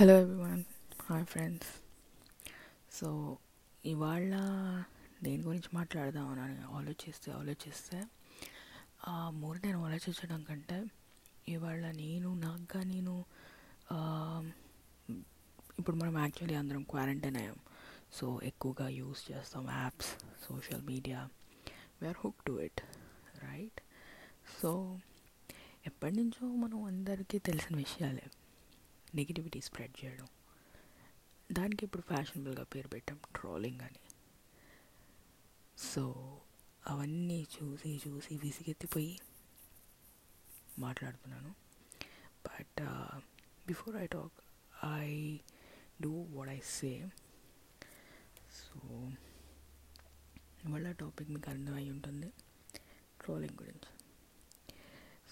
Hello 0.00 0.20
everyone 0.20 0.64
hi 1.06 1.24
friends 1.24 1.70
so 2.92 3.38
ఇవాళ 3.84 4.30
దేని 5.22 5.42
గురించి 5.42 5.70
మాట్లాడదామని 5.74 6.60
ఆలోచిస్తే 6.76 7.32
ఆలోచిస్తే 7.32 7.98
మూడు 9.30 9.58
నేను 9.66 9.84
ఆలోచించడం 9.84 10.42
కంటే 10.42 10.78
ఇవాళ 11.48 11.90
నేను 11.90 12.34
నాకుగా 12.34 12.82
నేను 12.84 13.24
ఇప్పుడు 15.78 15.96
మనం 15.96 16.18
యాక్చువల్లీ 16.18 16.54
అందరం 16.54 16.82
క్వారంటైన్ 16.82 17.36
అయ్యాం. 17.36 17.60
సో 18.12 18.40
ఎక్కువగా 18.42 18.88
యూస్ 18.88 19.32
చేస్తాం 19.32 19.70
apps 19.70 20.10
social 20.48 20.82
media. 20.82 21.28
We are 22.02 22.16
hook 22.24 22.44
to 22.46 22.52
it 22.52 22.80
right 23.44 23.80
so 24.62 24.98
ఎప్పటి 25.86 26.16
నుంచో 26.16 26.46
మనం 26.46 26.84
అందరికీ 26.84 27.38
తెలిసిన 27.38 27.76
విషయాలే. 27.76 28.26
నెగిటివిటీ 29.14 29.60
స్ప్రెడ్ 29.60 30.04
చేయడం. 30.04 30.28
దానికి 31.52 31.84
ఇప్పుడు 31.84 32.02
ఫ్యాషనబుల్గా 32.02 32.64
పేరు 32.64 32.88
పెట్టాం 32.88 33.20
ట్రోలింగ్ 33.36 33.80
అని. 33.80 34.00
సో 35.78 36.04
అవన్నీ 36.86 37.46
చూసి 37.56 38.00
చూసి 38.08 38.36
విసిగెత్తిపోయి 38.36 39.20
మాట్లాడుతున్నాను. 40.78 41.54
But 42.46 42.80
before 43.66 43.96
I 43.96 44.06
talk 44.06 44.32
I 44.84 45.38
do 46.02 46.12
what 46.22 46.50
I 46.50 46.60
say 46.64 47.08
so 48.60 48.80
ఇవాళ 50.64 50.92
టాపిక్ 50.92 51.30
మీకు 51.30 51.50
అర్థమై 51.50 51.90
ఉంటుంది 51.90 52.28
ట్రోలింగ్ 53.20 53.62
గురించి. 53.62 53.90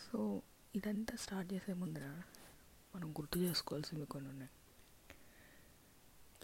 సో 0.05 0.43
ఇదంతా 0.75 1.17
స్టార్ట్ 1.17 1.53
చేసే 1.53 1.73
ముందర 1.73 2.23
మనం 2.95 3.13
గుర్తు 3.13 3.39
చేసుకోవాల్సినవి 3.39 4.07
కొన్ని 4.07 4.31
ఉన్నాయి 4.31 4.51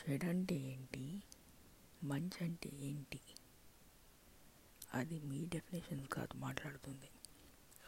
చెడు 0.00 0.26
అంటే 0.26 0.54
ఏంటి? 0.54 1.22
మంచి 2.02 2.44
అంటే 2.44 2.70
ఏంటి? 2.74 3.20
అది 4.94 5.20
మీ 5.20 5.46
డెఫినేషన్స్ 5.46 6.08
కాదు 6.08 6.36
మాట్లాడుతుంది. 6.36 7.10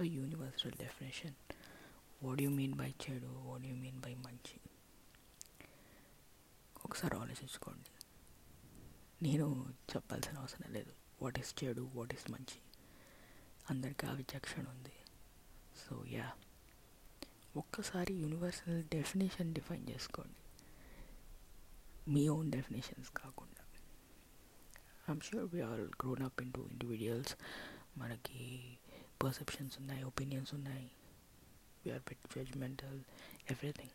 ఆ 0.01 0.03
universal 0.03 0.73
definition 0.73 1.35
what 2.23 2.43
you 2.43 2.51
mean 2.51 2.75
by 2.75 2.95
చెడు? 3.11 3.27
వాట్ 3.27 3.67
యూ 3.67 3.77
మీన్ 3.77 4.01
బై 4.01 4.15
మంచి? 4.15 4.61
ఒకసారి 6.85 7.17
ఆలోచించుకోండి. 7.17 7.91
నేను 9.23 9.75
చెప్పాల్సిన 9.97 10.39
అవసరం 10.39 10.73
లేదు. 10.73 10.93
వాట్ 11.23 11.39
ఈస్ 11.39 11.65
చెడు? 11.65 11.91
వాట్ 11.95 12.15
ఈస్ 12.15 12.31
మంచి? 12.31 12.59
అందరికీ 13.71 14.07
ఆ 14.07 14.13
విచక్షణ 14.13 14.69
ఉంది. 14.69 14.93
సో 15.77 16.05
యా 16.07 16.33
ఒక్కసారి 17.57 18.15
యూనివర్సల్ 18.15 18.85
డెఫినేషన్ 18.85 19.55
డిఫైన్ 19.55 19.91
చేసుకోండి. 19.91 20.37
మీ 22.11 22.29
ఓన్ 22.29 22.53
డెఫినేషన్స్ 22.53 23.11
కాకుండా. 23.11 23.65
I'm 25.11 25.21
sure 25.21 25.55
we 25.55 25.61
all 25.61 25.87
grown 25.87 26.23
up 26.23 26.43
into 26.43 26.69
individuals 26.69 27.37
మనకి 27.97 28.79
పర్సెప్షన్స్ 29.23 29.79
ఉన్నాయి 29.79 30.03
ఒపీనియన్స్ 30.03 30.55
ఉన్నాయి. 30.55 30.91
We are 31.87 32.03
bit 32.03 32.19
judgmental 32.37 33.01
everything 33.51 33.91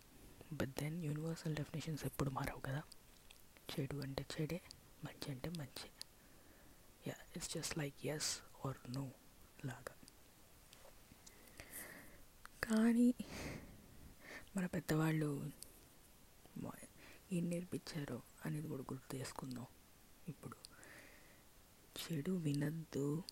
but 0.53 0.69
then 0.69 1.05
universal 1.05 1.55
definitions 1.55 2.05
ఎప్పుడు 2.05 2.29
మారవు 2.29 2.59
కదా? 2.59 2.83
చెడు 3.71 3.97
అంటే 3.97 4.25
చెడే 4.41 4.61
మంచి 5.03 5.31
అంటే 5.31 5.49
మంచి. 5.49 5.89
Yeah 7.07 7.13
it's 7.35 7.53
just 7.53 7.77
like 7.77 8.05
yes 8.05 8.39
or 8.65 8.93
no 8.93 9.11
లాగా. 9.65 10.00
కానీ 12.72 13.14
మన 14.55 14.66
పెద్దవాళ్ళు 14.66 15.52
ఏం 17.33 17.50
నేర్పించారో 17.50 18.22
అనేది 18.45 18.67
కూడా 18.67 18.81
గుర్తు 18.81 19.16
చేసుకుందాం. 19.16 19.66
ఇప్పుడు 20.28 20.58
చెడు 22.02 22.31
వినద్దు 22.31 23.23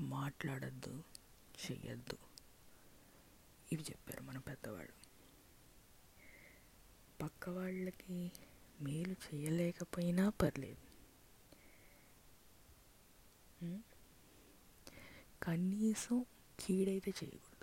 మాట్లాడద్దు 0.00 1.02
చెయ్యొద్దు. 1.64 2.18
ఇవి 3.72 3.82
చెప్పారు 3.82 4.22
మన 4.22 4.38
పెద్దవాళ్ళు. 4.38 4.92
పక్క 7.22 7.48
వాళ్ళకి 7.48 8.32
మేలు 8.80 9.16
చేయలేకపోయినా 9.26 10.28
పర్లేదు. 10.28 10.84
కనీసం 15.42 16.24
కీడైతే 16.60 17.10
చేయకూడదు 17.10 17.55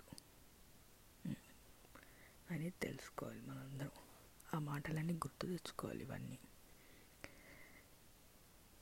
అనేది 2.50 2.76
తెలుసుకోవాలి 2.82 3.40
మనందరం. 3.40 3.94
ఆ 4.54 4.58
మాటలన్నీ 4.58 5.12
గుర్తు 5.14 5.46
తెచ్చుకోవాలి 5.46 6.02
ఇవన్నీ. 6.02 6.38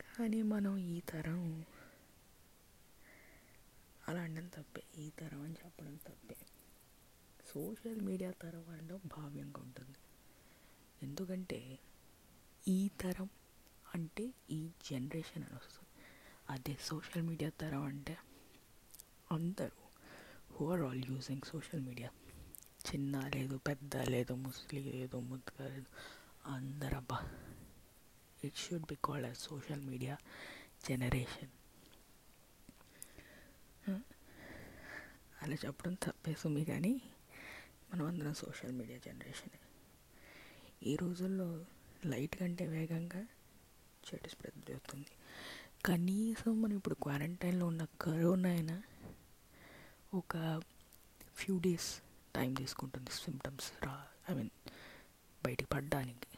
కానీ 0.01 0.43
మనం 0.43 0.79
ఈ 0.87 1.01
తరం 1.01 1.43
అలా 4.09 4.21
అనడం 4.21 4.49
తప్పే. 4.49 4.83
ఈ 4.97 5.11
తరం 5.11 5.43
అని 5.43 5.55
చెప్పడం 5.55 5.97
తప్పే. 5.97 6.37
సోషల్ 7.47 8.01
మీడియా 8.01 8.31
తరం 8.43 8.71
అనడం 8.71 9.01
భావ్యంగా 9.07 9.61
ఉంటుంది. 9.61 10.01
ఎందుకంటే 11.03 11.61
ఈ 12.69 12.89
తరం 13.01 13.29
అంటే 13.95 14.25
ఈ 14.51 14.71
జనరేషన్ 14.83 15.45
అని 15.45 15.55
వస్తుంది. 15.55 15.91
అదే 16.51 16.77
సోషల్ 16.81 17.23
మీడియా 17.23 17.51
తరం 17.61 17.83
అంటే 17.83 18.15
అందరూ 19.31 19.79
who 20.51 20.73
are 20.73 20.81
all 20.81 21.05
using 21.05 21.43
social 21.45 21.81
media 21.81 22.11
చిన్న 22.89 23.29
లేదు 23.35 23.57
పెద్ద 23.59 23.97
లేదు 24.09 24.35
ముస్లి 24.35 24.81
లేదు 24.83 25.17
ముద్దుగా 25.21 25.67
లేదు. 25.67 25.89
అందరబ్బా 26.47 27.19
it 28.43 28.57
should 28.57 28.87
be 28.87 28.97
called 29.05 29.27
a 29.27 29.33
social 29.33 29.83
media 29.83 30.15
generation 30.89 31.53
అలా 35.43 35.57
చెప్పడం 35.65 35.95
తప్పేస్తుంది 35.95 36.65
కానీ 36.65 36.93
మనం 37.93 38.07
అందరం 38.07 38.35
సోషల్ 38.35 38.73
మీడియా 38.73 38.99
జనరేషన్ 38.99 39.57
ఈ 40.83 40.97
రోజుల్లో 40.97 41.49
లైట్ 42.07 42.37
కంటే 42.37 42.67
వేగంగా 42.67 43.21
చెడు 44.03 44.29
స్ప్రెడ్ 44.29 44.69
జరుగుతుంది. 44.69 45.11
కనీసం 45.85 46.63
మనం 46.63 46.77
ఇప్పుడు 46.77 46.95
క్వారంటైన్లో 46.95 47.67
ఉన్న 47.67 47.85
కరోనా 48.01 48.49
అయినా 48.49 48.77
ఒక 50.15 50.33
ఫ్యూ 51.37 51.59
డేస్ 51.59 51.91
టైం 52.37 52.55
తీసుకుంటుంది 52.55 53.11
సిమ్టమ్స్ 53.11 53.73
రా 53.85 54.07
ఐ 54.31 54.35
మీన్ 54.35 54.51
బయటికి 55.45 55.69
పడ్డానికి. 55.73 56.31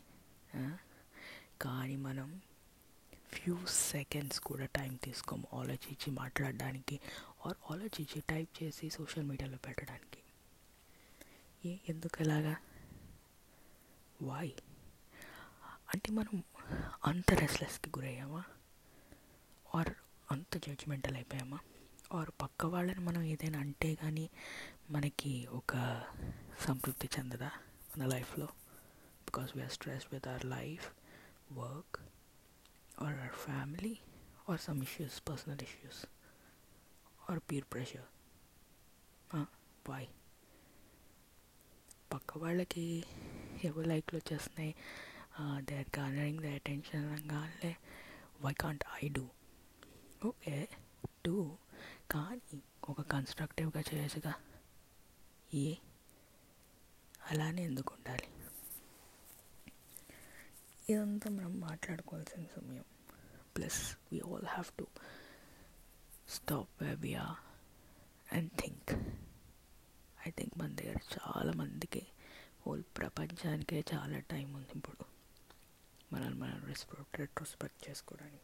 కానీ 1.63 1.97
మనం 1.97 2.41
ఫ్యూ 3.29 3.59
సెకండ్స్ 3.67 4.41
కూడా 4.41 4.67
టైం 4.67 4.95
తీసుకోము 4.95 5.47
ఆలోచించి 5.55 6.11
మాట్లాడడానికి 6.11 7.01
ఆర్ 7.47 7.57
ఆలోచించి 7.71 8.23
టైప్ 8.31 8.63
చేసి 8.63 8.91
సోషల్ 8.91 9.25
మీడియాలో 9.25 9.59
పెట్టడానికి. 9.67 10.21
ఏ 11.69 11.77
ఎందుకు 11.89 12.23
ఎలాగా? 12.23 12.57
వాయ్ 14.23 14.53
అంటే 15.95 16.13
మనం 16.13 16.43
అంత 17.05 17.33
రెస్లెస్కి 17.33 17.91
గురయ్యామా? 17.99 18.45
ఆర్ 19.75 19.95
అంత 20.31 20.57
జడ్జిమెంటల్ 20.57 21.15
అయిపోయామా? 21.15 21.59
ఆర్ 22.13 22.31
పక్క 22.43 22.67
వాళ్ళని 22.67 23.01
మనం 23.01 23.23
ఏదైనా 23.23 23.59
అంటే 23.59 23.95
కానీ 23.95 24.31
మనకి 24.93 25.47
ఒక 25.51 25.73
సంతృప్తి 26.65 27.09
చెందదా 27.19 27.51
మన 27.91 28.07
లైఫ్లో? 28.07 28.47
Because 29.27 29.57
we are 29.57 29.71
stress 29.71 30.07
with 30.13 30.29
our 30.29 30.45
life 30.45 30.87
work 31.53 31.97
or 33.03 33.15
our 33.15 33.37
family 33.45 33.95
or 34.49 34.61
some 34.61 34.83
issues 34.83 35.29
personal 35.29 35.63
issues 35.63 36.07
or 37.31 37.41
peer 37.51 37.65
pressure 37.73 38.07
why 39.89 40.09
పక్క 42.13 42.39
వాళ్ళకి 42.39 43.05
ఎవరు 43.65 43.87
లైక్లు 43.89 44.17
వచ్చేస్తున్నాయి? 44.19 44.75
They 45.61 45.79
are 45.79 45.99
garnering 45.99 46.41
the 46.41 46.47
attention 46.47 47.07
అనగానే 47.13 47.73
why 48.45 48.53
can't 48.53 48.85
I 49.05 49.09
do 49.09 49.29
okay 50.27 50.69
do 51.27 51.37
కానీ 52.11 52.59
ఒక 52.89 53.01
కన్స్ట్రక్టివ్గా 53.01 53.81
చేయొచ్చుగా. 53.81 54.35
ఏ? 55.55 55.75
అలానే 57.31 57.65
ఎందుకు 57.65 57.95
ఉండాలి? 57.95 58.29
ఇదంతా 60.91 61.31
మనం 61.31 61.61
మాట్లాడుకోవాల్సిన 61.61 62.45
సమయం. 62.57 62.85
Plus 63.57 63.97
we 64.13 64.21
all 64.21 64.47
have 64.47 64.77
to 64.79 64.87
stop 66.29 66.83
way 66.83 67.15
and 68.33 68.51
think 68.51 68.93
I 70.27 70.31
think 70.31 70.59
మన 70.59 70.75
దగ్గర 70.75 70.97
చాలామందికి 70.97 72.07
హోల్ 72.67 72.83
ప్రపంచానికే 72.97 73.85
చాలా 73.95 74.19
టైం 74.19 74.55
ఉంది 74.55 74.69
ఇప్పుడు. 74.77 75.05
మనల్ని 76.13 76.41
మనం 76.41 76.65
రెస్పెక్ట్ 76.65 77.21
రెట్రోస్పెక్ట్ 77.21 77.91
చేసుకోవడానికి. 77.91 78.41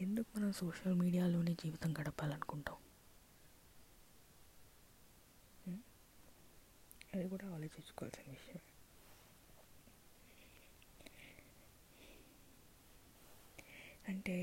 ఎందుకు 0.00 0.38
మనం 0.38 0.52
సోషల్ 0.52 0.94
మీడియాలోనే 0.94 1.54
జీవితం 1.54 1.94
గడపాలనుకుంటాం? 1.98 2.76
అది 7.14 7.26
కూడా 7.28 7.46
ఆలోచించుకోవాల్సిన 7.54 8.30
విషయం. 8.30 8.62
అంటే 14.08 14.36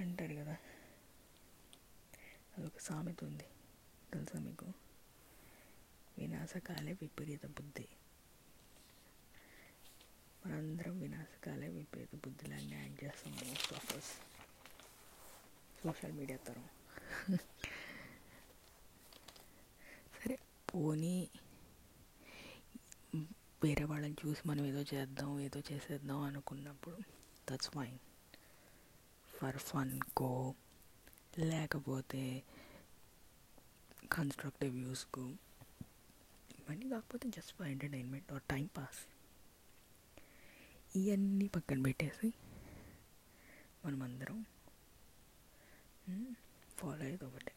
అంటారు 0.00 0.34
కదా 0.34 0.56
అదొక 2.54 2.78
సామెత 2.80 3.20
ఉంది 3.24 3.46
తెలుసా 4.12 4.38
మీకు? 4.40 4.68
వినాశకాలే 6.16 6.92
విపరీత 7.02 7.46
బుద్ధి. 7.56 7.86
మనందరం 10.42 10.94
వినాశకాలే 11.00 11.68
విపరీత 11.68 12.14
బుద్ధిలాన్ని 12.16 12.74
యాడ్ 12.74 12.96
చేస్తాం 13.02 13.34
most 13.40 13.72
of 13.72 13.90
us 13.96 14.12
social 15.78 16.12
media 16.12 16.38
తరం. 16.46 16.66
పోనీ 20.70 21.16
వేరే 23.62 23.84
వాళ్ళని 23.84 24.16
చూసి 24.20 24.42
మనం 24.48 24.64
ఏదో 24.66 24.82
చేద్దాం 24.92 25.30
ఏదో 25.40 25.60
చేసేద్దాం 25.68 26.20
అనుకున్నప్పుడు 26.22 26.98
that's 27.48 27.70
fine 27.70 27.98
for 29.34 29.58
fun 29.68 29.92
go 30.20 30.32
లేకపోతే 31.42 32.22
కన్స్ట్రక్టివ్ 34.14 34.76
యూస్కు 34.78 35.24
ఇవన్నీ 36.58 36.86
కాకపోతే 36.90 37.28
just 37.36 37.52
for 37.56 37.68
entertainment 37.68 38.30
or 38.32 38.44
time 38.50 38.66
pass 38.76 39.00
ఇవన్నీ 40.96 41.46
పక్కన 41.56 41.78
పెట్టేసి 41.86 42.28
మనమందరం 43.84 44.38
ఫాలో 46.78 47.02
అయ్యేది 47.04 47.24
ఒకటే. 47.26 47.52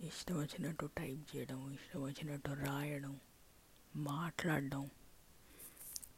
ఇష్టం 0.00 0.40
వచ్చినట్టు 0.40 0.86
టైప్ 0.98 1.36
చేయడం 1.36 1.72
ఇష్టం 1.72 2.02
వచ్చినట్టు 2.02 2.50
రాయడం 2.50 3.20
మాట్లాడడం 3.96 4.90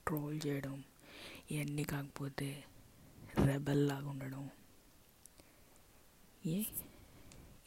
ట్రోల్ 0.07 0.41
చేయడం 0.47 0.85
ఇవన్నీ 1.51 1.85
కాకపోతే 1.85 2.65
రెబల్ 3.45 3.89
లాగా 3.89 4.09
ఉండడం. 4.09 4.51
ఏ? 6.47 6.65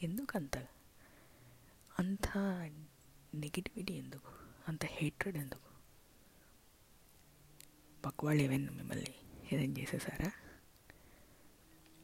ఎందుకు 0.02 0.38
అంత 0.38 0.66
అంత 1.98 2.28
నెగిటివిటీ 3.34 3.94
ఎందుకు? 3.94 4.32
అంత 4.68 4.84
హేట్రెడ్ 4.84 5.36
ఎందుకు? 5.36 5.68
పక్క 8.04 8.24
వాళ్ళు 8.24 8.42
ఏమైనా 8.42 8.72
మిమ్మల్ని 8.72 9.14
ఏదైనా 9.52 9.80
చేసేసారా? 9.80 10.32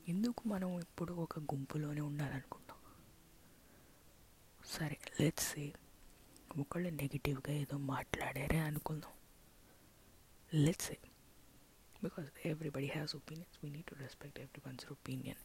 ఎందుకు 0.08 0.48
మనం 0.48 0.80
ఇప్పుడు 0.80 1.12
ఒక 1.12 1.38
గుంపులోనే 1.38 2.00
ఉండాలనుకుంటున్నాం 2.00 2.63
సరే 4.64 4.96
లెట్స్ 5.18 5.48
సే 5.50 5.64
ఒకళ్ళు 6.58 6.90
నెగిటివ్గా 6.98 7.52
ఏదో 7.62 7.76
మాట్లాడారే 7.88 8.58
అనుకుందాం. 8.60 9.14
Let's 10.56 10.88
say 10.88 10.96
because 12.02 12.28
everybody 12.46 12.88
has 12.88 13.14
opinions 13.16 13.58
we 13.62 13.70
need 13.70 13.86
to 13.86 13.96
respect 13.96 14.38
everyone's 14.66 14.86
opinion 14.92 15.40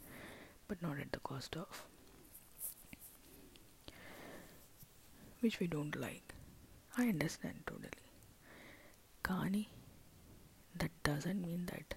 but 0.70 0.84
not 0.84 1.00
at 1.00 1.14
the 1.14 1.22
cost 1.26 1.58
of 1.58 1.78
which 5.44 5.58
we 5.62 5.68
don't 5.68 5.98
like 5.98 6.30
I 7.00 7.06
understand 7.08 7.62
totally 7.68 8.06
కానీ 9.24 9.64
దట్ 10.76 10.98
డజంట్ 11.06 11.44
మీన్ 11.46 11.66
దట్ 11.68 11.94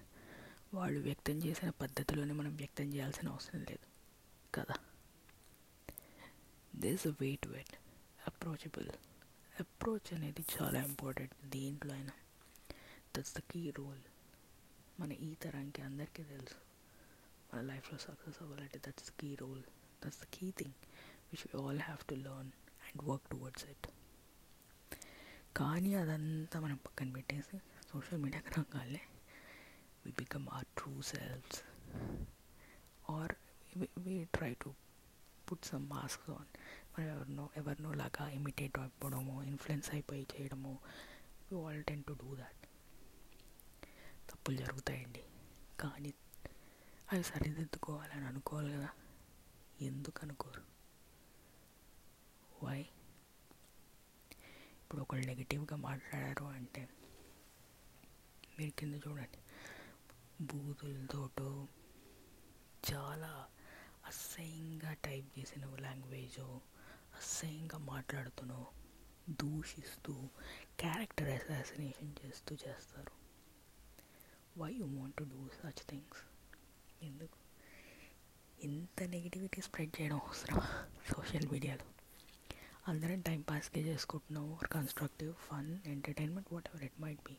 వాళ్ళు 0.74 1.00
వ్యక్తం 1.00 1.36
చేసిన 1.42 1.70
పద్ధతిలోనే 1.80 2.32
మనం 2.32 2.52
వ్యక్తం 2.56 2.86
చేయాల్సిన 2.94 3.28
అవసరం 3.28 3.60
లేదు 3.62 3.86
కదా? 4.54 4.76
This 6.82 7.06
way 7.20 7.28
to 7.36 7.50
it 7.58 7.74
approachable 8.28 8.88
approach 9.60 10.08
అనేది 10.14 10.42
చాలా 10.52 10.78
ఇంపార్టెంట్ 10.82 11.34
దేంట్లో 11.52 11.92
అయినా 11.94 12.14
దట్స్ 13.14 13.34
ద 13.36 13.42
కీ 13.50 13.62
రోల్ 13.70 14.02
మన 15.00 15.12
ఈ 15.22 15.30
తరానికి 15.34 15.82
అందరికీ 15.82 16.22
తెలుసు 16.24 16.58
మన 17.48 17.60
లైఫ్లో 17.66 17.98
సక్సెస్ 17.98 18.38
అవ్వాలంటే 18.42 18.78
that's 18.78 19.06
the 19.08 19.14
key 19.18 19.30
role 19.34 19.62
that's 20.02 20.20
the 20.20 20.28
key 20.32 20.48
thing 20.56 20.76
which 21.30 21.44
we 21.46 21.52
all 21.62 21.80
have 21.80 22.04
to 22.06 22.16
learn 22.22 22.52
and 22.86 23.02
work 23.02 23.26
towards 23.30 23.66
it 23.70 23.88
కానీ 25.56 25.90
అదంతా 25.94 26.60
మనం 26.60 26.78
పక్కన 26.86 27.10
పెట్టేసి 27.12 27.56
సోషల్ 27.90 28.22
మీడియాకి 28.22 28.52
రంగాలే 28.56 29.02
we 30.04 30.12
become 30.18 30.46
our 30.52 30.68
true 30.76 30.94
selves 31.10 31.60
or 33.10 33.34
we 33.98 34.16
try 34.32 34.52
to 34.54 34.70
put 35.52 35.64
some 35.64 35.90
mask 35.90 36.30
on 36.30 36.58
మనం 36.94 37.08
ఎవరినో 37.08 37.50
ఎవరినో 37.56 37.92
లాగా 37.92 38.28
ఇమిటేట్ 38.28 38.78
అయిపోవడము 38.78 39.42
ఇన్ఫ్లుయెన్స్ 39.42 39.90
అయిపోయి 39.92 40.26
చేయడము. 40.34 40.78
You 41.52 41.66
all 41.66 41.84
tend 41.84 42.04
to 42.04 42.12
do 42.12 42.36
that 42.36 42.66
తప్పులు 44.30 44.56
జరుగుతాయండి. 44.56 45.24
కానీ 45.80 46.14
అవి 47.12 47.22
సరిదిద్దుకోవాలని 47.22 48.26
అనుకోవాలి 48.26 48.72
కదా. 48.72 48.88
ఎందుకు 49.80 50.20
అనుకోరు? 50.22 50.62
వై 52.64 52.80
ఇప్పుడు 54.82 55.00
ఒకళ్ళు 55.00 55.26
నెగిటివ్గా 55.26 55.76
మాట్లాడారు 55.76 56.44
అంటే 56.44 56.88
మీరు 58.58 58.70
కింద 58.70 58.94
చూడండి. 58.94 59.38
బూతులతోటో 60.44 61.68
చాలా 62.92 63.46
అసహ్యంగా 64.06 64.81
టైప్ 64.94 65.38
చేసిన 65.38 65.76
లాంగ్వేజ్ 65.76 66.38
అసహ్యంగా 67.18 67.78
మాట్లాడుతూనో 67.78 68.66
దూషిస్తూ 69.28 70.12
క్యారెక్టర్ 70.80 71.28
అసాసినేషన్ 71.28 72.14
చేస్తూ 72.24 72.54
చేస్తారు. 72.54 73.12
Why 74.58 74.72
you 74.72 74.86
want 74.86 75.16
to 75.16 75.24
do 75.24 75.48
such 75.48 75.82
things 75.90 76.22
ఎందుకు? 77.02 77.38
ఇంత 78.62 79.02
నెగిటివిటీ 79.02 79.60
స్ప్రెడ్ 79.60 80.00
చేయడం 80.00 80.18
అవసరం 80.18 80.60
సోషల్ 81.14 81.46
మీడియాలో 81.52 81.86
అందరం 82.88 83.20
టైంపాస్కే 83.20 83.80
చేసుకుంటున్నాం 83.80 84.54
or 84.54 84.68
constructive 84.68 85.34
fun 85.34 85.78
entertainment 85.86 86.52
whatever 86.68 86.84
it 86.84 87.00
might 87.00 87.22
be 87.28 87.36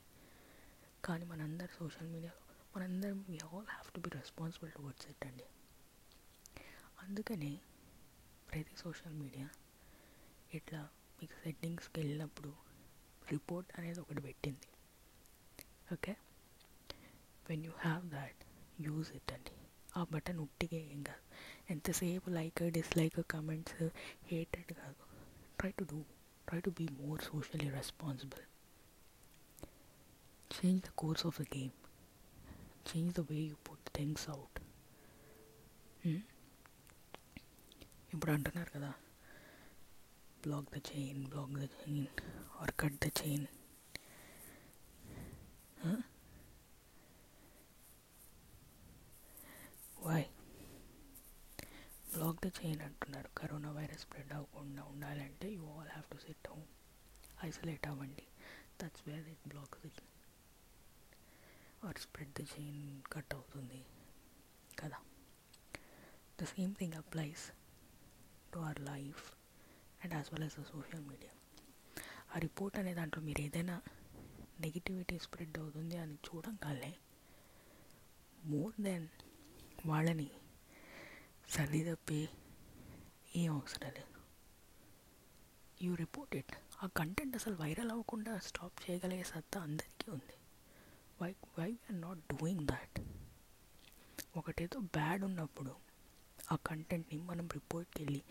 కానీ 1.05 1.25
మనందరు 1.25 1.71
సోషల్ 1.77 2.07
మీడియాలో 2.07 2.41
మనందరం 2.77 3.25
we 3.29 3.37
all 3.37 3.65
have 3.65 3.91
to 3.95 3.99
be 3.99 4.09
responsible 4.09 4.71
towards 4.71 5.07
it 5.07 5.25
అండి. 5.25 5.43
అందుకని 7.03 7.51
ప్రతి 8.49 8.75
సోషల్ 8.77 9.13
మీడియా 9.13 9.47
ఇట్లా 10.53 10.81
మీకు 11.19 11.33
సెట్టింగ్స్కి 11.43 11.99
వెళ్ళినప్పుడు 11.99 12.51
రిపోర్ట్ 13.31 13.79
అనేది 13.79 13.99
ఒకటి 13.99 14.21
పెట్టింది. 14.21 14.67
Okay? 15.93 16.13
When 17.49 17.65
you 17.65 17.71
have 17.79 18.09
that 18.09 18.41
use 18.81 19.11
it 19.15 19.31
అండి 19.31 19.55
ఆ 19.97 20.03
బటన్ 20.03 20.39
ఉట్టిగా 20.39 20.77
ఏం 20.77 21.03
కాదు. 21.03 21.23
ఎంతసేపు 21.69 22.29
లైక్ 22.29 22.71
డిస్లైక్ 22.71 23.29
కమెంట్స్ 23.29 23.83
హేటెడ్ 24.25 24.73
కాదు. 24.73 25.03
Try 25.59 25.71
to 25.71 25.83
do 25.83 25.99
try 26.47 26.59
to 26.59 26.69
be 26.69 26.87
more 27.01 27.21
socially 27.21 27.69
responsible 27.69 28.45
change 30.51 30.81
the 30.81 30.91
course 30.95 31.25
of 31.25 31.41
the 31.41 31.45
game 31.57 31.75
change 32.89 33.13
the 33.13 33.19
way 33.19 33.39
you 33.41 33.55
put 33.69 33.89
things 33.95 34.29
out 34.29 34.59
ఇప్పుడు 38.13 38.31
అంటున్నారు 38.31 38.71
కదా. 38.71 38.91
Block 40.43 40.69
the 40.75 40.77
chain 40.77 41.27
block 41.27 41.51
the 41.51 41.63
chain 41.63 42.07
or 42.61 42.71
cut 42.79 43.05
the 43.05 43.09
chain 43.21 43.45
why 50.05 50.21
block 52.13 52.41
the 52.45 52.47
chain 52.47 52.81
అంటున్నారు. 52.81 53.29
Corona 53.37 53.71
virus 53.71 54.01
spread 54.01 54.33
అవ్వకుండా 54.33 54.83
ఉండాలంటే 54.83 55.53
you 55.53 55.63
all 55.71 55.89
have 55.89 56.07
to 56.11 56.17
sit 56.17 56.47
home 56.47 56.65
isolate 57.43 57.87
అవ్వండి. 57.87 58.25
That's 58.81 59.09
where 59.09 59.27
it 59.29 59.47
block 59.47 59.75
the 59.85 60.01
or 61.87 61.97
spread 61.97 62.33
the 62.33 62.41
chain 62.53 63.01
cut 63.13 63.33
అవుతుంది. 63.33 63.81
కదా. 64.79 64.99
The 66.41 66.43
same 66.43 66.75
thing 66.75 66.93
applies 66.93 67.45
to 68.53 68.59
our 68.59 68.81
life 68.81 69.23
and 70.01 70.13
as 70.13 70.29
well 70.33 70.43
as 70.43 70.57
the 70.59 70.63
social 70.63 71.01
media 71.01 71.33
ఆ 72.35 72.37
report 72.37 72.79
అనే 72.79 72.93
దాంట్లో 72.93 73.23
మీరు 73.23 73.41
ఏదైనా 73.41 73.75
negativity 74.59 75.19
spread 75.19 75.57
అవుతుంది 75.57 75.97
అని 75.97 76.15
చూడంగానే 76.27 76.91
మోర్ 78.45 78.81
దెన్ 78.81 79.07
వాళ్ళని 79.85 80.29
సరిదప్పి 81.49 82.21
ఏం 83.35 83.51
అవసరం 83.53 83.91
లేదు. 83.91 84.19
యూ 85.81 85.95
రిపోర్ట్ 85.95 86.35
ఇట్ 86.35 86.53
ఆ 86.83 86.87
కంటెంట్ 86.87 87.35
అసలు 87.35 87.55
వైరల్ 87.55 87.91
అవ్వకుండా 87.91 88.39
స్టాప్ 88.39 88.83
చేయగలిగే 88.83 89.23
సత్తా 89.23 89.61
అందరికీ 89.61 90.11
ఉంది. 90.11 90.35
Why 91.21 91.31
why 91.57 91.71
are 91.89 92.01
not 92.01 92.33
doing 92.33 92.67
that 92.67 92.97
ఒకటేదో 94.37 94.79
bad 94.79 95.23
ఉన్నప్పుడు 95.23 95.73
ఆ 96.43 96.57
కంటెంట్ని 96.67 97.19
మనం 97.23 97.45
రిపోర్ట్కి 97.53 97.99
వెళ్ళి 98.01 98.21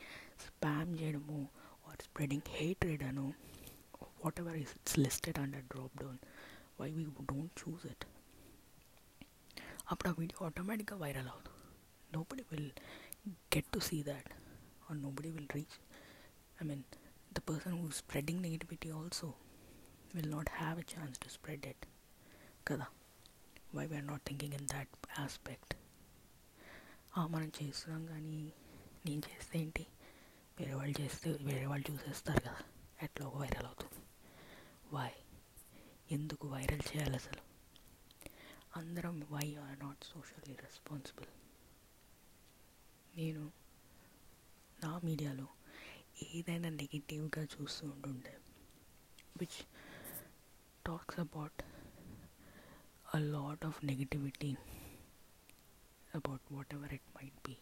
స్పామ్ 0.45 0.93
చేయడము 0.99 1.39
or 1.87 2.01
spreading 2.05 2.49
hatred 2.55 3.05
Anu 3.05 3.27
whatever 4.41 4.59
is 4.59 4.73
it's 4.77 4.99
listed 4.99 5.39
under 5.39 5.65
drop 5.71 5.97
down 6.03 6.19
why 6.81 6.89
we 6.97 7.03
don't 7.31 7.55
choose 7.61 7.85
it 7.87 8.05
అప్పుడు 9.91 10.09
ఆ 10.09 10.17
వీడియో 10.19 10.39
ఆటోమేటిక్గా 10.47 10.97
వైరల్ 10.97 11.31
అవుతుంది 11.33 11.59
nobody 12.11 12.45
will 12.51 12.71
get 13.55 13.71
to 13.73 13.81
see 13.89 13.99
that 14.05 14.29
or 14.87 14.99
nobody 15.01 15.31
will 15.31 15.51
reach 15.55 15.77
I 16.59 16.67
mean 16.67 16.85
the 17.33 17.43
person 17.49 17.77
who 17.79 17.89
spreading 18.01 18.43
negativity 18.43 18.91
also 18.93 19.29
will 20.15 20.33
not 20.33 20.51
have 20.57 20.79
a 20.81 20.89
chance 20.93 21.19
to 21.19 21.31
spread 21.31 21.67
it 21.67 21.85
కదా? 22.67 22.87
Why 23.75 23.85
we are 23.87 24.07
not 24.07 24.25
thinking 24.27 24.55
in 24.55 24.67
that 24.69 24.91
aspect 25.19 25.73
మనం 27.13 27.53
చేస్తున్నాం 27.63 28.07
కానీ 28.07 28.53
నేను 29.07 29.23
చేస్తే 29.31 29.59
ఏంటి? 29.59 29.85
వేరే 30.59 30.75
వాళ్ళు 30.75 31.01
చేస్తే 31.01 31.33
వేరే 31.41 31.67
వాళ్ళు 31.67 31.93
చూసేస్తారు 31.93 32.41
కదా. 32.41 32.55
ఎట్లా 33.03 33.29
వైరల్ 33.29 33.67
అవుతుంది. 33.67 34.01
వై 34.93 35.13
ఎందుకు 36.11 36.49
వైరల్ 36.49 36.81
చేయాలి 36.91 37.17
అసలు? 37.17 37.43
అందరం 38.77 39.27
why 39.31 39.55
are 39.55 39.81
not 39.81 40.05
socially 40.05 40.55
responsible 40.55 41.31
నేను 43.17 43.43
నా 44.85 44.99
మీడియాలో 44.99 45.49
ఏదైనా 46.35 46.69
నెగిటివ్గా 46.69 47.45
చూస్తూ 47.45 47.87
ఉంటుండే 47.87 48.35
which 49.41 49.59
talks 50.87 51.21
about 51.21 51.63
a 53.15 53.19
lot 53.19 53.65
of 53.67 53.85
negativity 53.85 54.51
about 56.15 56.41
whatever 56.49 56.87
it 56.89 57.05
might 57.15 57.37
be. 57.43 57.55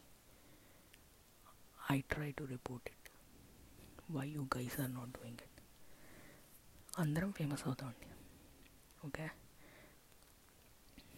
I 1.86 2.02
try 2.08 2.32
to 2.32 2.46
report 2.46 2.82
it. 2.86 2.96
Why 4.08 4.24
you 4.26 4.46
guys 4.50 4.76
are 4.78 4.88
not 4.90 5.12
doing 5.14 5.38
it? 5.38 5.54
అందరం 6.98 7.30
ఫేమస్ 7.32 7.62
అవుతామండి 7.66 8.08
ఓకే 9.06 9.26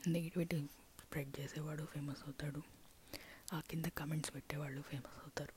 నెగిటివిటీ 0.09 0.59
స్ప్రెడ్ 1.03 1.31
చేసేవాడు 1.39 1.85
ఫేమస్ 1.93 2.23
అవుతాడు 2.27 2.61
ఆ 3.55 3.59
కింద 3.71 3.87
కమెంట్స్ 4.01 4.33
పెట్టేవాళ్ళు 4.35 4.81
ఫేమస్ 4.91 5.19
అవుతారు 5.23 5.55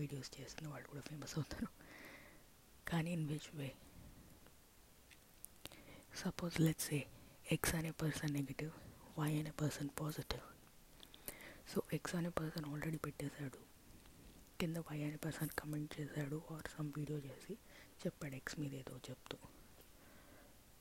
videos 0.00 0.30
చేసిన 0.36 0.66
వాళ్ళు 0.72 0.86
కూడా 0.92 1.02
ఫేమస్ 1.10 1.34
అవుతారు 1.38 1.68
కానీ 2.86 3.10
in 3.16 3.26
which 3.32 3.50
way 3.60 3.68
suppose 6.22 6.56
let's 6.66 6.90
a 6.98 7.02
X 7.56 7.74
అనే 7.80 7.92
పర్సన్ 8.02 8.34
నెగిటివ్ 8.38 8.72
వై 9.18 9.40
అనే 9.40 9.50
పర్సన్ 9.50 9.88
పాజిటివ్ 10.00 10.40
సో 11.70 11.82
ఎక్స్ 11.92 12.14
అనే 12.14 12.28
పర్సన్ 12.28 12.64
ఆల్రెడీ 12.64 12.96
పెట్టేశాడు. 12.96 13.58
కింద 14.60 14.76
వై 14.76 15.02
అనే 15.02 15.16
పర్సన్ 15.16 15.48
కమెంట్ 15.48 16.00
చేశాడు 16.00 16.42
ఆర్ 16.50 16.68
సమ్ 16.76 16.92
వీడియో 16.96 17.18
చేసి 17.18 17.52
చెప్పాడు 18.06 18.34
ఎక్స్ 18.34 18.60
మీద 18.60 18.74
ఏదో 18.74 18.96
చెప్తూ. 18.96 19.38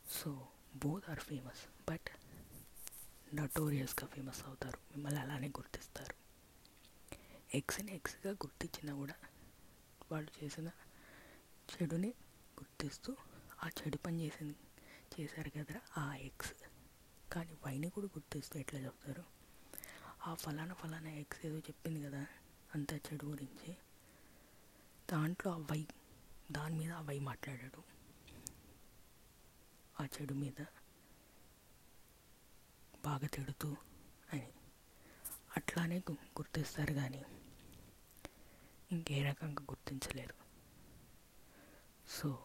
So 0.09 0.47
both 0.75 1.09
are 1.09 1.19
famous 1.19 1.91
but 1.91 2.09
నటోరియస్గా 3.35 4.07
famous 4.07 4.43
అవుతారు. 4.45 4.77
మిమ్మల్ని 4.77 5.19
అలానే 5.19 5.47
గుర్తిస్తారు. 5.47 6.15
ఎక్స్ని 7.57 7.95
ఎక్స్గా 7.95 8.31
గుర్తించినా 8.31 8.93
కూడా 8.93 9.15
వాళ్ళు 10.11 10.43
చేసిన 10.43 10.67
చెడుని 11.73 12.07
గుర్తిస్తూ 12.59 13.15
ఆ 13.63 13.67
చెడు 13.67 13.97
పని 13.97 14.25
చేసింది 14.25 14.55
చేశారు 15.21 15.49
కదరా 15.49 15.81
ఆ 15.97 16.15
ఎక్స్ 16.15 16.53
కానీ 17.33 17.53
వైని 17.65 17.89
కూడా 17.89 18.07
గుర్తిస్తే 18.07 18.59
ఎట్లా 18.59 18.79
చెప్తారు? 18.79 19.23
ఆ 20.27 20.33
ఫలానా 20.33 20.73
ఫలానా 20.73 21.09
ఎక్స్ 21.09 21.45
ఏదో 21.45 21.59
చెప్పింది 21.59 22.03
కదా 22.03 22.27
అంత 22.75 22.93
చెడు 22.93 23.25
గురించి. 23.25 23.77
దాంట్లో 25.11 25.51
ఆ 25.51 25.57
వై 25.57 25.87
దాని 26.51 26.75
మీద 26.75 26.91
ఆ 26.91 27.01
వై 27.01 27.19
మాట్లాడాడు. 27.19 27.83
ఆ 30.01 30.05
చెడు 30.05 30.33
మీద 30.33 30.65
బాగా 33.05 33.27
తిడుతూ 33.27 33.75
అని. 34.33 34.53
అట్లానే 35.57 35.97
గుర్తిస్తారు 36.11 36.93
కానీ 36.93 37.23
ఇంకే 38.91 39.23
రకంగా 39.23 39.63
గుర్తించలేరు. 39.63 40.33
సో 42.07 42.39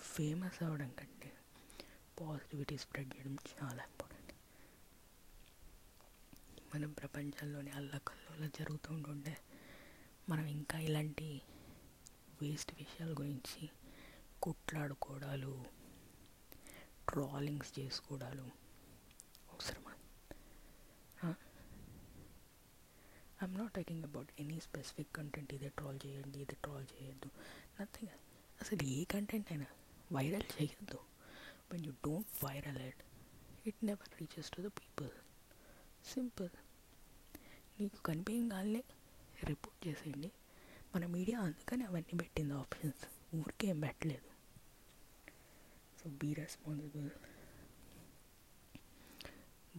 ఫేమస్ 0.00 0.62
అవ్వడం 0.62 0.90
కంటే 0.90 1.32
పాజిటివిటీ 2.20 2.78
స్ప్రెడ్ 2.78 3.14
చేయడం 3.14 3.32
చాలా 3.32 3.82
ఇంపార్టెంట్ 3.82 4.03
మనం 6.74 6.92
ప్రపంచంలోని 6.92 7.70
అల్లకల్లోలా 7.70 8.46
జరుగుతూ 8.46 8.94
ఉంటుండే 8.94 9.36
మనం 10.28 10.46
ఇంకా 10.46 10.78
ఇలాంటి 10.78 11.42
వేస్ట్ 12.42 12.74
విషయాల 12.74 13.12
గురించి 13.12 13.70
కుట్లాడుకోవడాలు 14.42 15.64
ట్రాలింగ్స్ 17.08 17.78
చేసుకోవడాలు 17.78 18.42
అవసరమా? 19.52 19.90
I'm 23.42 23.58
not 23.58 23.72
talking 23.72 24.04
about 24.04 24.28
any 24.40 24.60
specific 24.60 25.16
content 25.16 25.54
ఇదే 25.54 25.68
ట్రాల్ 25.68 25.98
చేయండి 26.06 26.38
ఇది 26.38 26.54
ట్రాల్ 26.54 26.86
చేయొద్దు. 26.94 27.30
నథింగ్ 27.80 28.10
అసలు 28.60 28.82
ఏ 28.82 29.04
కంటెంట్ 29.04 29.52
అయినా 29.52 29.66
వైరల్ 30.12 30.62
చేయొద్దు. 30.62 30.98
When 31.70 31.84
you 31.86 31.92
don't 32.06 32.44
viral 32.44 32.78
it 32.78 32.98
it 33.68 33.74
never 33.84 34.06
reaches 34.20 34.50
to 34.50 34.58
the 34.58 34.70
people. 34.70 35.08
Simple 36.06 36.48
నీకు 37.79 37.99
కనిపించగానే 38.01 38.81
రిపోర్ట్ 39.49 39.87
చేసేయండి 39.87 40.29
మన 40.95 41.05
మీడియా 41.05 41.39
అందుకని 41.39 41.83
అవన్నీ 41.83 42.15
పెట్టింది 42.23 42.53
ఆప్షన్స్ 42.53 43.03
ఊరికే 43.35 43.67
ఏం 43.67 43.79
పెట్టలేదు 43.79 44.29
so 45.99 46.09
be 46.21 46.29
responsible 46.33 47.09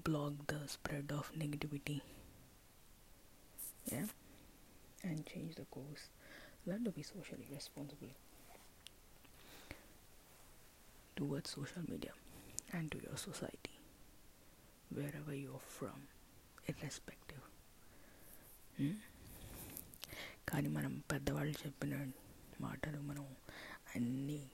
block 0.08 0.40
the 0.52 0.56
spread 0.76 1.12
of 1.12 1.30
negativity 1.38 1.98
and 5.04 5.24
change 5.26 5.54
the 5.54 5.64
course 5.66 6.02
learn 6.66 6.84
to 6.84 6.90
be 6.90 7.02
socially 7.04 7.46
responsible 7.50 8.10
towards 11.16 11.50
social 11.50 11.82
media 11.88 12.12
and 12.72 12.90
to 12.90 12.98
your 12.98 13.16
society 13.18 13.76
wherever 14.90 15.34
you're 15.34 15.66
from 15.68 15.98
irrespective 16.66 17.44
కానీ 20.49 20.67
మనం 20.67 21.03
పెద్దవాళ్ళు 21.11 21.57
చెప్పిన 21.65 21.93
మాటలు 22.61 23.01
మనం 23.01 23.25
అన్నీ 23.95 24.51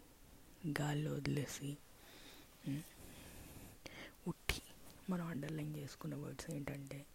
గాల్లో 0.80 1.14
వదిలేసి 1.14 1.78
ఉట్టి 4.28 4.62
మనం 5.10 5.28
అండర్లైన్ 5.28 5.76
చేసుకున్న 5.76 6.16
వర్డ్స్ 6.16 6.50
ఏంటంటే 6.52 7.06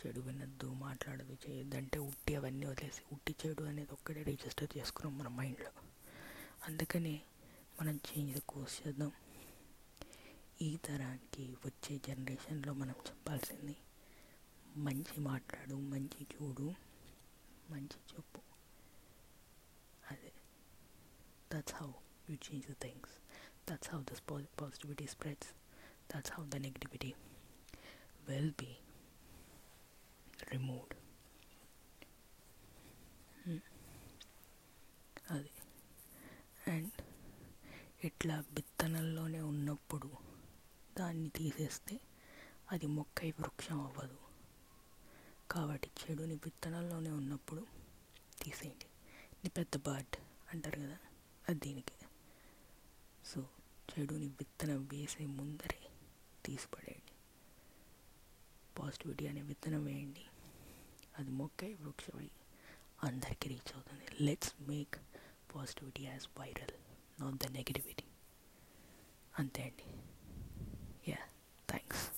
చెడు 0.00 0.20
వినద్దు 0.20 0.66
మాట్లాడదు 0.66 1.38
చేయొద్దంటే 1.44 1.98
ఉట్టి 1.98 2.34
అవన్నీ 2.36 2.66
వదిలేసి 2.66 3.02
ఉట్టి 3.12 3.34
చెడు 3.46 3.62
అనేది 3.62 3.92
ఒక్కటే 3.92 4.22
రిజిస్టర్ 4.22 4.78
చేసుకున్నాం 4.78 5.18
మన 5.18 5.28
మైండ్లో 5.28 5.72
అందుకనే 6.66 7.22
మనం 7.80 7.96
చేంజ్ 7.96 8.40
కోర్స్ 8.46 8.82
చేద్దాం. 8.82 9.12
ఈ 10.60 10.76
తరానికి 10.76 11.56
వచ్చే 11.64 11.98
జనరేషన్లో 11.98 12.72
మనం 12.72 12.94
చెప్పాల్సింది 13.08 13.76
మంచి 14.76 15.20
మాట్లాడు 15.20 15.74
మంచి 15.74 16.26
చూడు 16.34 16.74
మంచి 17.70 17.98
చెప్పు. 18.14 18.40
అదే. 20.10 20.32
That's 21.52 21.74
how 21.74 21.92
you 22.30 22.36
change 22.36 22.66
the 22.66 22.74
things 22.82 23.10
that's 23.70 23.90
how 23.90 24.02
this 24.02 24.22
positivity 24.60 25.06
spreads 25.06 25.48
that's 26.14 26.32
how 26.32 26.48
the 26.48 26.56
negativity 26.56 27.14
will 28.28 28.50
be 28.50 28.76
removed 30.52 30.94
అది. 35.30 35.50
అండ్ 36.70 36.92
ఇట్లా 38.04 38.44
విత్తనంలోనే 38.52 39.40
ఉన్నప్పుడు 39.40 40.10
దాన్ని 40.98 41.28
తీసేస్తే 41.28 42.00
అది 42.72 42.86
మొక్కై 42.86 43.30
వృక్షం 43.30 43.80
అవ్వదు. 43.80 44.25
కాబట్టి 45.50 45.90
చెడుని 46.02 46.34
విత్తనాల్లోనే 46.34 47.10
ఉన్నప్పుడు 47.10 47.66
తీసేయండి. 48.42 48.86
నీ 49.44 49.48
పెద్ద 49.48 49.82
బర్డ్ 49.86 50.16
అంటారు 50.52 50.80
కదా 50.80 50.98
అది 51.48 51.58
దీనికి. 51.58 52.06
సో 53.24 53.48
చెడుని 53.92 54.26
విత్తనం 54.26 54.88
వేసే 54.92 55.26
ముందరే 55.26 55.88
తీసిపడేయండి. 56.44 57.12
పాజిటివిటీ 58.78 59.26
అనే 59.26 59.42
విత్తనం 59.42 59.84
వేయండి. 59.84 60.24
అది 61.18 61.30
మొక్కై 61.30 61.74
వృక్షమై 61.74 62.30
అందరికీ 63.02 63.48
రీచ్ 63.48 63.74
అవుతుంది. 63.74 64.24
Let's 64.24 64.54
make 64.60 64.94
positivity 65.54 66.02
as 66.02 66.26
viral 66.38 66.76
not 67.22 67.36
the 67.36 67.46
negativity 67.46 68.04
అంతే 69.38 69.62
అండి. 69.62 69.86
Yeah 71.10 71.18
thanks 71.70 72.15